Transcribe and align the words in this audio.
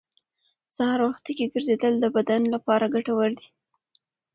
سهار 0.75 0.99
وختي 1.07 1.31
ګرځېدل 1.53 1.93
د 1.99 2.05
بدن 2.15 2.41
لپاره 2.53 2.85
ګټور 2.95 3.29
دي 3.39 3.47